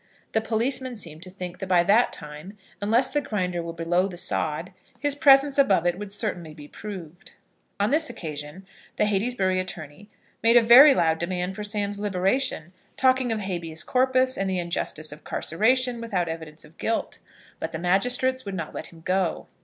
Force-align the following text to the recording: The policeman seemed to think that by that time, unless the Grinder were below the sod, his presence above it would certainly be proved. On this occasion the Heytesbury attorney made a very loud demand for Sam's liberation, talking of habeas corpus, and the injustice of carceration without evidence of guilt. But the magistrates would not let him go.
The 0.31 0.41
policeman 0.41 0.95
seemed 0.95 1.21
to 1.21 1.29
think 1.29 1.59
that 1.59 1.67
by 1.67 1.83
that 1.83 2.11
time, 2.11 2.57
unless 2.81 3.11
the 3.11 3.21
Grinder 3.21 3.61
were 3.61 3.71
below 3.71 4.07
the 4.07 4.17
sod, 4.17 4.73
his 4.99 5.13
presence 5.13 5.59
above 5.59 5.85
it 5.85 5.99
would 5.99 6.11
certainly 6.11 6.55
be 6.55 6.67
proved. 6.67 7.33
On 7.79 7.91
this 7.91 8.09
occasion 8.09 8.65
the 8.95 9.05
Heytesbury 9.05 9.59
attorney 9.59 10.09
made 10.41 10.57
a 10.57 10.63
very 10.63 10.95
loud 10.95 11.19
demand 11.19 11.55
for 11.55 11.63
Sam's 11.63 11.99
liberation, 11.99 12.73
talking 12.97 13.31
of 13.31 13.41
habeas 13.41 13.83
corpus, 13.83 14.39
and 14.39 14.49
the 14.49 14.57
injustice 14.57 15.11
of 15.11 15.23
carceration 15.23 16.01
without 16.01 16.27
evidence 16.27 16.65
of 16.65 16.79
guilt. 16.79 17.19
But 17.59 17.71
the 17.71 17.77
magistrates 17.77 18.43
would 18.43 18.55
not 18.55 18.73
let 18.73 18.87
him 18.87 19.01
go. 19.01 19.45